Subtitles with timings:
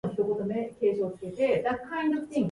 [0.81, 1.67] 夜遅いです。